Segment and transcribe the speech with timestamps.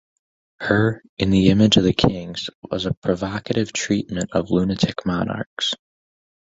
[0.59, 5.75] Her "In the Image of Kings" was a provocative treatment of lunatic monarchs.